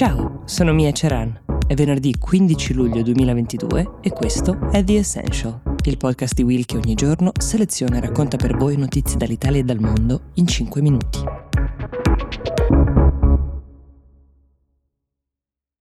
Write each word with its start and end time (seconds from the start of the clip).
Ciao, 0.00 0.40
sono 0.46 0.72
Mia 0.72 0.92
Ceran. 0.92 1.42
È 1.66 1.74
venerdì 1.74 2.16
15 2.16 2.72
luglio 2.72 3.02
2022 3.02 3.98
e 4.00 4.08
questo 4.08 4.58
è 4.70 4.82
The 4.82 4.96
Essential, 4.96 5.60
il 5.84 5.98
podcast 5.98 6.32
di 6.32 6.42
Will 6.42 6.64
che 6.64 6.78
ogni 6.78 6.94
giorno 6.94 7.32
seleziona 7.38 7.98
e 7.98 8.00
racconta 8.00 8.38
per 8.38 8.56
voi 8.56 8.78
notizie 8.78 9.18
dall'Italia 9.18 9.60
e 9.60 9.62
dal 9.62 9.78
mondo 9.78 10.30
in 10.36 10.46
5 10.46 10.80
minuti. 10.80 11.18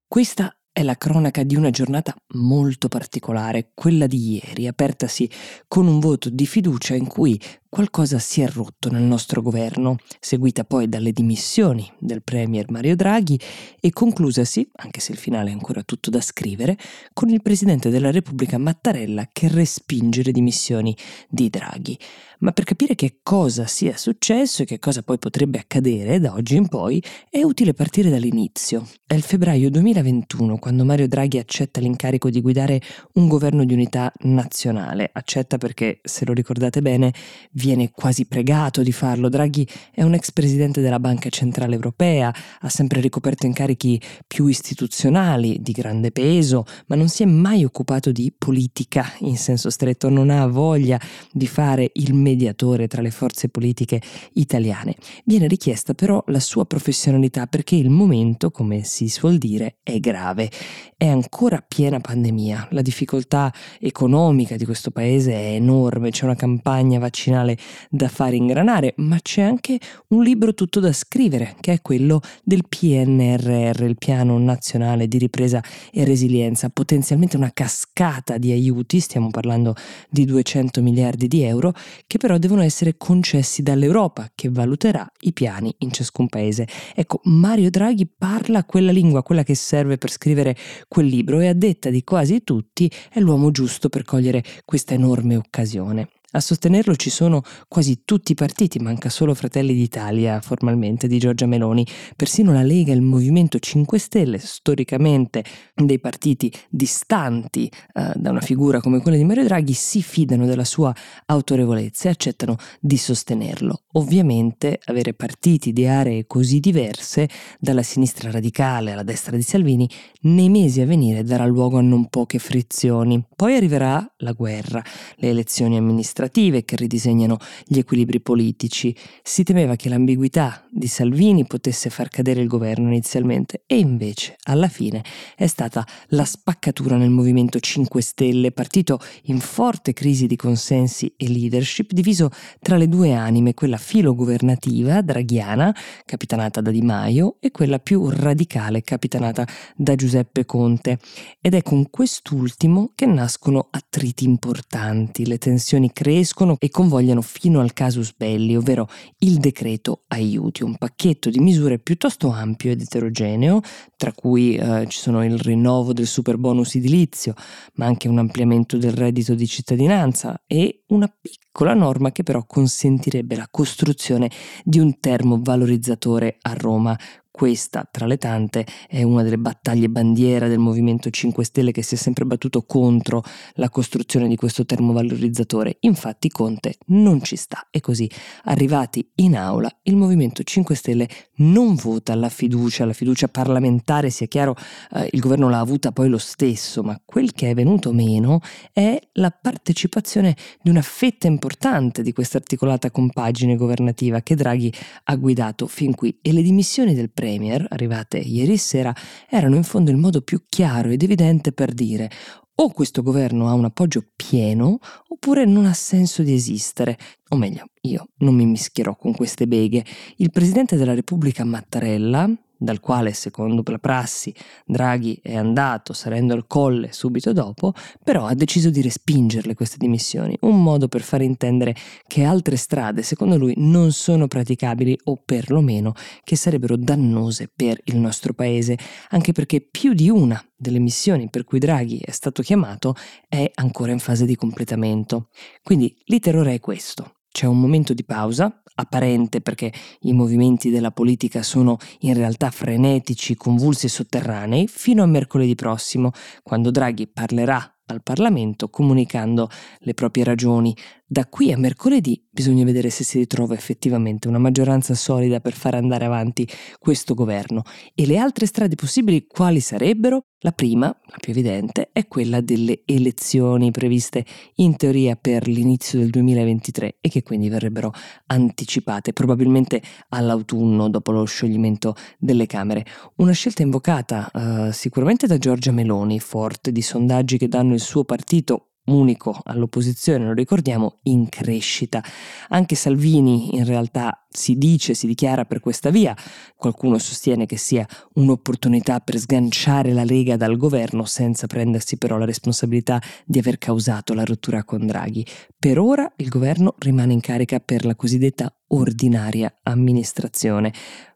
Questa 0.06 0.54
è 0.70 0.84
la 0.84 0.96
cronaca 0.96 1.44
di 1.44 1.56
una 1.56 1.70
giornata 1.70 2.14
molto 2.34 2.90
particolare, 2.90 3.72
quella 3.74 4.06
di 4.06 4.34
ieri, 4.34 4.68
apertasi 4.68 5.30
con 5.66 5.88
un 5.88 6.00
voto 6.00 6.30
di 6.30 6.46
fiducia 6.46 6.94
in 6.94 7.08
cui 7.08 7.40
qualcosa 7.70 8.18
si 8.18 8.42
è 8.42 8.50
rotto 8.50 8.90
nel 8.90 9.04
nostro 9.04 9.42
governo, 9.42 9.98
seguita 10.20 10.64
poi 10.64 10.90
dalle 10.90 11.12
dimissioni 11.12 11.90
del 12.00 12.24
Premier 12.24 12.70
Mario 12.72 12.96
Draghi 12.96 13.40
e 13.80 13.92
conclusasi, 13.92 14.68
anche 14.78 15.00
se 15.00 15.12
il 15.12 15.18
finale 15.20 15.52
è 15.52 15.54
ancora 15.54 15.84
tutto 15.84 16.10
da 16.10 16.20
scrivere, 16.20 16.78
con 17.14 17.30
il 17.30 17.42
Presidente 17.44 17.90
della 17.90 18.12
Repubblica 18.12 18.58
Mattarella 18.58 19.30
che 19.32 19.48
respinge 19.48 20.24
le 20.24 20.32
dimissioni 20.32 20.98
di 21.30 21.50
Draghi. 21.50 21.98
Ma 22.40 22.52
per 22.52 22.64
capire 22.64 22.96
che 22.96 23.20
cosa 23.22 23.68
sia 23.68 23.98
successo 23.98 24.64
e 24.64 24.66
che 24.66 24.80
cosa 24.80 25.04
poi 25.04 25.20
potrebbe 25.20 25.60
accadere 25.60 26.20
da 26.20 26.34
oggi 26.34 26.56
in 26.56 26.70
poi, 26.70 27.04
è 27.30 27.44
utile 27.44 27.74
partire 27.74 28.10
dall'inizio. 28.10 28.88
È 29.06 29.14
il 29.14 29.24
febbraio 29.24 29.70
2021 29.70 30.58
quando 30.58 30.86
Mario 30.86 31.08
Draghi 31.10 31.38
accetta 31.38 31.82
l'incarico 31.82 32.30
di 32.30 32.40
guidare 32.40 32.82
un 33.16 33.28
governo 33.28 33.66
di 33.66 33.74
unità 33.74 34.12
nazionale. 34.22 35.10
Accetta 35.12 35.58
perché, 35.58 36.00
se 36.02 36.26
lo 36.26 36.32
ricordate 36.32 36.82
bene, 36.82 37.14
viene 37.60 37.92
quasi 37.92 38.26
pregato 38.26 38.82
di 38.82 38.94
farlo. 38.94 39.28
Draghi 39.28 39.68
è 39.92 40.02
un 40.02 40.14
ex 40.14 40.32
presidente 40.32 40.80
della 40.82 41.00
Banca 41.00 41.30
Centrale 41.30 41.76
Europea, 41.76 42.34
ha 42.62 42.70
sempre 42.70 43.02
ricoperto 43.02 43.46
incarichi 43.46 44.02
più 44.26 44.48
istituzionali, 44.48 45.58
di 45.62 45.74
grande 45.74 46.12
peso, 46.12 46.66
ma 46.88 46.96
non 46.96 47.10
si 47.10 47.24
è 47.24 47.26
mai 47.26 47.66
occupato 47.66 48.12
di 48.12 48.34
politica 48.36 49.06
in 49.20 49.38
senso 49.38 49.70
stretto, 49.70 50.10
non 50.10 50.30
ha 50.30 50.48
voglia 50.48 51.00
di 51.32 51.48
fare 51.48 51.92
il 51.96 52.14
mediatore 52.14 52.88
tra 52.88 53.02
le 53.02 53.12
forze 53.12 53.50
politiche 53.50 54.02
italiane. 54.34 54.96
Viene 55.26 55.48
richiesta 55.48 55.94
però 55.94 56.24
la 56.28 56.40
sua 56.40 56.66
professionalità 56.66 57.46
perché 57.46 57.76
il 57.76 57.90
momento, 57.90 58.52
come 58.52 58.84
si 58.84 59.10
suol 59.10 59.38
dire, 59.38 59.78
è 59.84 60.00
grave. 60.00 60.50
È 60.96 61.08
ancora 61.08 61.64
piena 61.66 62.00
pandemia, 62.00 62.70
la 62.72 62.82
difficoltà 62.82 63.54
economica 63.80 64.56
di 64.56 64.66
questo 64.66 64.92
paese 64.92 65.34
è 65.34 65.54
enorme, 65.56 66.12
c'è 66.12 66.26
una 66.26 66.36
campagna 66.36 67.00
vaccinale 67.00 67.49
nazionale 67.50 67.58
da 67.90 68.08
fare 68.08 68.36
ingranare, 68.36 68.94
ma 68.98 69.18
c'è 69.22 69.42
anche 69.42 69.80
un 70.10 70.24
libro 70.24 70.54
tutto 70.54 70.80
da 70.80 70.92
scrivere, 70.92 71.56
che 71.60 71.74
è 71.74 71.82
quello 71.82 72.22
del 72.44 72.64
PNRR, 72.68 73.84
il 73.84 73.98
Piano 73.98 74.38
Nazionale 74.38 75.08
di 75.08 75.18
Ripresa 75.18 75.64
e 75.92 76.04
Resilienza, 76.04 76.70
potenzialmente 76.70 77.38
una 77.38 77.52
cascata 77.54 78.38
di 78.38 78.52
aiuti, 78.52 79.00
stiamo 79.00 79.30
parlando 79.30 79.74
di 80.10 80.26
200 80.26 80.82
miliardi 80.82 81.28
di 81.28 81.44
euro, 81.44 81.74
che 82.06 82.18
però 82.18 82.38
devono 82.38 82.62
essere 82.62 82.96
concessi 82.98 83.64
dall'Europa, 83.64 84.30
che 84.36 84.50
valuterà 84.50 85.10
i 85.22 85.34
piani 85.34 85.74
in 85.80 85.92
ciascun 85.92 86.28
paese. 86.28 86.68
Ecco, 86.94 87.22
Mario 87.24 87.70
Draghi 87.70 88.08
parla 88.08 88.64
quella 88.64 88.92
lingua, 88.92 89.24
quella 89.24 89.44
che 89.44 89.56
serve 89.56 89.98
per 89.98 90.12
scrivere 90.12 90.56
quel 90.88 91.08
libro 91.08 91.40
e 91.40 91.48
a 91.48 91.54
detta 91.54 91.90
di 91.90 92.04
quasi 92.04 92.44
tutti 92.44 92.92
è 93.10 93.20
l'uomo 93.20 93.52
giusto 93.52 93.90
per 93.90 94.04
cogliere 94.04 94.44
questa 94.66 94.94
enorme 94.94 95.36
occasione. 95.36 96.19
A 96.34 96.42
sostenerlo 96.42 96.96
ci 96.96 97.10
sono 97.10 97.42
quasi 97.68 98.02
tutti 98.06 98.34
i 98.34 98.36
partiti, 98.36 98.78
manca 98.78 99.10
solo 99.10 99.34
Fratelli 99.34 99.74
d'Italia 99.74 100.40
formalmente 100.42 101.08
di 101.08 101.18
Giorgia 101.18 101.48
Meloni. 101.48 101.84
Persino 102.16 102.54
la 102.54 102.62
Lega 102.62 102.92
e 102.92 102.96
il 102.96 103.02
Movimento 103.02 103.58
5 103.58 103.98
Stelle, 103.98 104.38
storicamente 104.38 105.44
dei 105.74 105.98
partiti 105.98 106.54
distanti 106.70 107.66
eh, 107.66 108.12
da 108.14 108.30
una 108.30 108.42
figura 108.42 108.80
come 108.80 109.02
quella 109.02 109.18
di 109.18 109.24
Mario 109.24 109.44
Draghi, 109.46 109.74
si 109.74 110.04
fidano 110.04 110.46
della 110.46 110.66
sua 110.66 110.94
autorevolezza 111.26 112.10
e 112.10 112.12
accettano 112.12 112.58
di 112.80 112.98
sostenerlo. 112.98 113.86
Ovviamente 113.94 114.80
avere 114.86 115.16
partiti 115.16 115.74
di 115.74 115.88
aree 115.88 116.28
così 116.28 116.60
diverse, 116.60 117.28
dalla 117.60 117.82
sinistra 117.82 118.30
radicale 118.30 118.92
alla 118.92 119.02
destra 119.02 119.36
di 119.36 119.42
Salvini, 119.42 119.90
nei 120.22 120.50
mesi 120.50 120.80
a 120.80 120.86
venire 120.86 121.24
darà 121.24 121.48
luogo 121.48 121.80
a 121.80 121.82
non 121.82 122.08
poche 122.08 122.38
frizioni. 122.38 123.26
Poi 123.36 123.56
arriverà 123.56 124.14
la 124.18 124.34
guerra, 124.34 124.84
le 125.16 125.30
elezioni 125.30 125.76
amministrative 125.76 126.18
amministrative 126.20 126.66
che 126.66 126.76
ridisegnano 126.76 127.38
gli 127.66 127.78
equilibri 127.78 128.20
politici. 128.20 128.96
Si 129.24 129.44
temeva 129.44 129.76
che 129.76 129.90
l'ambiguità 129.90 130.66
di 130.70 130.88
Salvini 130.88 131.46
potesse 131.46 131.90
far 131.90 132.10
cadere 132.10 132.42
il 132.42 132.48
governo 132.48 132.88
inizialmente 132.88 133.64
e 133.66 133.78
invece 133.78 134.36
alla 134.44 134.68
fine 134.68 135.04
è 135.36 135.48
stata 135.48 135.86
la 136.10 136.26
spaccatura 136.26 136.98
nel 136.98 137.10
Movimento 137.10 137.60
5 137.60 138.02
Stelle, 138.02 138.52
partito 138.52 139.00
in 139.24 139.40
forte 139.40 139.94
crisi 139.94 140.28
di 140.28 140.36
consensi 140.36 141.12
e 141.16 141.30
leadership, 141.30 141.92
diviso 141.92 142.30
tra 142.62 142.78
le 142.78 142.90
due 142.90 143.14
anime, 143.14 143.54
quella 143.54 143.78
filogovernativa 143.78 145.02
draghiana, 145.02 145.76
capitanata 146.06 146.62
da 146.62 146.72
Di 146.72 146.82
Maio, 146.82 147.38
e 147.40 147.52
quella 147.52 147.80
più 147.80 148.10
radicale, 148.10 148.82
capitanata 148.82 149.48
da 149.76 149.96
Giuseppe 149.96 150.46
Conte. 150.46 151.00
Ed 151.42 151.54
è 151.54 151.62
con 151.62 151.90
quest'ultimo 151.90 152.92
che 152.96 153.06
nascono 153.06 153.68
attriti 153.70 154.26
importanti, 154.26 155.26
le 155.26 155.38
tensioni 155.38 155.92
crescono 155.92 156.09
crescono 156.10 156.56
e 156.58 156.72
convogliano 156.72 157.22
fino 157.22 157.60
al 157.60 157.72
casus 157.74 158.14
belli, 158.18 158.58
ovvero 158.58 158.88
il 159.20 159.38
decreto 159.38 160.02
aiuti, 160.08 160.64
un 160.64 160.76
pacchetto 160.76 161.30
di 161.30 161.40
misure 161.40 161.78
piuttosto 161.78 162.32
ampio 162.32 162.72
ed 162.72 162.82
eterogeneo, 162.82 163.62
tra 163.96 164.12
cui 164.12 164.56
eh, 164.56 164.88
ci 164.88 164.98
sono 164.98 165.24
il 165.24 165.38
rinnovo 165.38 165.94
del 165.94 166.08
super 166.08 166.38
bonus 166.38 166.74
edilizio, 166.74 167.36
ma 167.76 167.86
anche 167.86 168.08
un 168.08 168.18
ampliamento 168.18 168.78
del 168.78 168.94
reddito 168.94 169.36
di 169.36 169.46
cittadinanza 169.46 170.42
e 170.48 170.86
una 170.88 171.08
piccola 171.08 171.76
norma 171.76 172.12
che 172.12 172.24
però 172.24 172.44
consentirebbe 172.44 173.36
la 173.36 173.48
costruzione 173.52 174.32
di 174.64 174.80
un 174.80 175.00
termovalorizzatore 175.00 176.38
a 176.42 176.54
Roma, 176.54 176.98
questa, 177.40 177.88
tra 177.90 178.06
le 178.06 178.18
tante, 178.18 178.66
è 178.86 179.02
una 179.02 179.24
delle 179.24 179.38
battaglie 179.38 179.88
bandiera 179.88 180.50
del 180.50 180.60
Movimento 180.60 181.10
5 181.10 181.46
Stelle 181.46 181.72
che 181.72 181.84
si 181.84 181.96
è 181.96 181.98
sempre 181.98 182.26
battuto 182.26 182.64
contro 182.64 183.24
la 183.54 183.70
costruzione 183.70 184.28
di 184.28 184.36
questo 184.36 184.66
termovalorizzatore. 184.66 185.78
Infatti 185.80 186.28
Conte 186.28 186.76
non 186.88 187.24
ci 187.24 187.38
sta 187.38 187.70
e 187.72 187.80
così, 187.80 188.12
arrivati 188.44 189.10
in 189.16 189.38
aula, 189.38 189.74
il 189.84 189.96
Movimento 189.96 190.44
5 190.44 190.76
Stelle 190.76 191.08
non 191.36 191.76
vota 191.76 192.14
la 192.14 192.28
fiducia, 192.28 192.84
la 192.84 192.92
fiducia 192.92 193.30
parlamentare, 193.30 194.10
sia 194.10 194.28
chiaro, 194.28 194.54
eh, 194.96 195.08
il 195.14 195.22
governo 195.22 195.48
l'ha 195.48 195.60
avuta 195.60 195.94
poi 195.94 196.10
lo 196.10 196.18
stesso, 196.18 196.84
ma 196.84 197.02
quel 197.06 197.32
che 197.32 197.52
è 197.52 197.54
venuto 197.54 197.94
meno 197.94 198.42
è 198.74 199.00
la 199.14 199.32
partecipazione 199.32 200.36
di 200.62 200.70
una 200.70 200.82
fetta 200.82 201.28
importante 201.28 202.02
di 202.02 202.12
questa 202.12 202.38
articolata 202.38 202.92
compagine 202.92 203.56
governativa 203.56 204.20
che 204.20 204.36
Draghi 204.36 204.74
ha 205.06 205.16
guidato 205.16 205.68
fin 205.68 205.96
qui 205.96 206.20
e 206.22 206.34
le 206.34 206.42
dimissioni 206.42 206.94
del 206.94 207.10
premio 207.10 207.28
Premier, 207.30 207.64
arrivate 207.70 208.18
ieri 208.18 208.58
sera, 208.58 208.94
erano 209.30 209.56
in 209.56 209.64
fondo 209.64 209.92
il 209.92 209.98
modo 209.98 210.22
più 210.22 210.46
chiaro 210.50 210.90
ed 210.90 211.04
evidente 211.04 211.52
per 211.52 211.74
dire 211.74 212.10
o 212.56 212.72
questo 212.72 213.04
governo 213.04 213.48
ha 213.48 213.54
un 213.54 213.66
appoggio 213.66 214.04
pieno 214.16 214.80
oppure 215.08 215.46
non 215.46 215.66
ha 215.66 215.74
senso 215.74 216.24
di 216.24 216.34
esistere. 216.34 216.98
O 217.30 217.38
meglio, 217.38 217.68
io 217.82 218.10
non 218.18 218.36
mi 218.36 218.46
mischierò 218.46 218.96
con 218.98 219.14
queste 219.14 219.48
beghe. 219.48 219.86
Il 220.18 220.32
Presidente 220.32 220.76
della 220.76 220.94
Repubblica 220.94 221.46
Mattarella, 221.46 222.30
dal 222.60 222.82
quale 222.82 223.14
secondo 223.14 223.64
la 223.66 223.78
prassi 223.80 224.34
Draghi 224.66 225.20
è 225.24 225.36
andato 225.36 225.94
salendo 225.94 226.34
al 226.34 226.46
colle 226.46 226.92
subito 226.92 227.32
dopo, 227.32 227.74
però 228.04 228.26
ha 228.26 228.34
deciso 228.34 228.70
di 228.70 228.82
respingerle 228.82 229.54
queste 229.54 229.78
dimissioni, 229.78 230.38
un 230.42 230.62
modo 230.62 230.88
per 230.88 231.02
far 231.02 231.22
intendere 231.22 231.76
che 232.06 232.24
altre 232.24 232.58
strade 232.58 233.02
secondo 233.02 233.38
lui 233.38 233.54
non 233.58 233.92
sono 233.92 234.28
praticabili 234.28 235.00
o 235.06 235.22
perlomeno 235.24 235.94
che 236.24 236.36
sarebbero 236.36 236.76
dannose 236.76 237.50
per 237.54 237.80
il 237.86 237.98
nostro 237.98 238.34
paese, 238.34 238.78
anche 239.10 239.32
perché 239.32 239.62
più 239.62 239.94
di 239.94 240.10
una 240.10 240.44
delle 240.56 240.80
missioni 240.80 241.30
per 241.30 241.46
cui 241.46 241.60
Draghi 241.60 242.00
è 242.00 242.12
stato 242.12 242.42
chiamato 242.42 242.96
è 243.28 243.50
ancora 243.56 243.94
in 243.94 244.00
fase 244.00 244.26
di 244.26 244.36
completamento. 244.36 245.30
Quindi 245.64 245.96
l'iterrore 246.06 246.56
è 246.56 246.60
questo. 246.60 247.19
C'è 247.32 247.46
un 247.46 247.60
momento 247.60 247.94
di 247.94 248.04
pausa, 248.04 248.62
apparente 248.76 249.42
perché 249.42 249.72
i 250.02 250.14
movimenti 250.14 250.70
della 250.70 250.92
politica 250.92 251.44
sono 251.44 251.78
in 252.00 252.14
realtà 252.14 252.50
frenetici, 252.50 253.36
convulsi 253.36 253.86
e 253.86 253.90
sotterranei, 253.90 254.68
fino 254.68 255.04
a 255.04 255.06
mercoledì 255.06 255.56
prossimo, 255.56 256.12
quando 256.44 256.72
Draghi 256.72 257.08
parlerà 257.08 257.80
al 257.86 258.04
Parlamento 258.04 258.70
comunicando 258.70 259.50
le 259.80 259.94
proprie 259.94 260.24
ragioni. 260.24 260.76
Da 261.12 261.26
qui 261.26 261.52
a 261.52 261.58
mercoledì 261.58 262.24
bisogna 262.30 262.64
vedere 262.64 262.92
se 262.92 263.04
si 263.04 263.18
ritrova 263.18 263.56
effettivamente 263.56 264.28
una 264.28 264.38
maggioranza 264.38 264.94
solida 264.94 265.40
per 265.40 265.54
fare 265.54 265.76
andare 265.76 266.06
avanti 266.06 266.48
questo 266.78 267.16
governo. 267.16 267.64
E 267.96 268.06
le 268.06 268.20
altre 268.20 268.46
strade 268.46 268.76
possibili 268.76 269.26
quali 269.26 269.60
sarebbero? 269.60 270.26
La 270.42 270.52
prima, 270.52 270.86
la 270.86 271.18
più 271.20 271.32
evidente, 271.32 271.90
è 271.92 272.08
quella 272.08 272.42
delle 272.42 272.84
elezioni 272.86 273.72
previste 273.72 274.24
in 274.58 274.76
teoria 274.76 275.16
per 275.16 275.48
l'inizio 275.48 275.98
del 275.98 276.12
2023 276.12 276.98
e 277.02 277.10
che 277.10 277.24
quindi 277.24 277.50
verrebbero 277.50 277.92
anticipate, 278.28 279.12
probabilmente 279.12 279.82
all'autunno 280.10 280.90
dopo 280.90 281.12
lo 281.12 281.26
scioglimento 281.26 281.96
delle 282.20 282.46
Camere. 282.46 282.86
Una 283.16 283.32
scelta 283.32 283.64
invocata 283.64 284.30
uh, 284.32 284.72
sicuramente 284.72 285.26
da 285.26 285.40
Giorgia 285.40 285.72
Meloni, 285.72 286.20
forte 286.20 286.72
di 286.72 286.84
sondaggi 286.84 287.40
che 287.40 287.48
danno 287.48 287.74
il 287.74 287.82
suo 287.82 288.04
partito 288.04 288.69
unico 288.90 289.40
all'opposizione, 289.44 290.26
lo 290.26 290.34
ricordiamo, 290.34 291.00
in 291.04 291.30
crescita. 291.30 292.04
Anche 292.50 292.76
Salvini 292.76 293.56
in 293.56 293.66
realtà 293.66 294.26
si 294.30 294.58
dice, 294.58 294.94
si 294.94 295.08
dichiara 295.08 295.46
per 295.46 295.60
questa 295.60 295.90
via, 295.90 296.16
qualcuno 296.56 296.98
sostiene 296.98 297.46
che 297.46 297.58
sia 297.58 297.88
un'opportunità 298.14 299.00
per 299.00 299.18
sganciare 299.18 299.94
la 299.94 300.04
Lega 300.04 300.38
dal 300.38 300.58
governo 300.58 301.06
senza 301.06 301.48
prendersi 301.48 301.98
però 301.98 302.18
la 302.18 302.26
responsabilità 302.26 303.02
di 303.26 303.40
aver 303.40 303.58
causato 303.58 304.14
la 304.14 304.24
rottura 304.24 304.64
con 304.64 304.86
Draghi. 304.86 305.26
Per 305.58 305.80
ora 305.80 306.12
il 306.18 306.30
governo 306.30 306.76
rimane 306.78 307.14
in 307.14 307.22
carica 307.22 307.60
per 307.60 307.86
la 307.86 307.96
cosiddetta 307.96 308.54
ordinaria 308.68 309.54
amministrazione, 309.64 310.74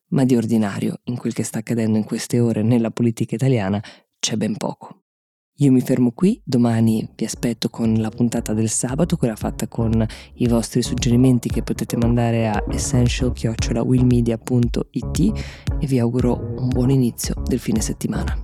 ma 0.09 0.25
di 0.25 0.35
ordinario 0.35 0.99
in 1.05 1.17
quel 1.17 1.33
che 1.33 1.43
sta 1.43 1.59
accadendo 1.59 1.97
in 1.97 2.03
queste 2.03 2.39
ore 2.39 2.61
nella 2.61 2.91
politica 2.91 3.35
italiana 3.35 3.81
c'è 4.19 4.35
ben 4.37 4.55
poco. 4.57 5.02
Io 5.57 5.71
mi 5.71 5.81
fermo 5.81 6.13
qui, 6.13 6.41
domani 6.43 7.07
vi 7.15 7.25
aspetto 7.25 7.69
con 7.69 7.93
la 7.93 8.09
puntata 8.09 8.53
del 8.53 8.69
sabato, 8.69 9.17
quella 9.17 9.35
fatta 9.35 9.67
con 9.67 10.03
i 10.35 10.47
vostri 10.47 10.81
suggerimenti 10.81 11.47
che 11.47 11.61
potete 11.61 11.95
mandare 11.95 12.49
a 12.49 12.63
essential-willmedia.it 12.71 15.19
e 15.79 15.85
vi 15.85 15.99
auguro 15.99 16.55
un 16.57 16.69
buon 16.69 16.89
inizio 16.89 17.35
del 17.45 17.59
fine 17.59 17.81
settimana. 17.81 18.42